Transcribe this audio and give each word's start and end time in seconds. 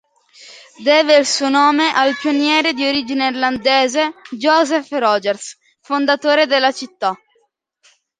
Deve 0.85 1.17
il 1.17 1.27
suo 1.27 1.47
nome 1.49 1.93
al 1.93 2.15
pioniere 2.19 2.73
di 2.73 2.87
origine 2.87 3.27
irlandese 3.27 4.15
Joseph 4.31 4.87
Rogers, 4.89 5.59
fondatore 5.79 6.47
della 6.47 6.71
città. 6.71 7.15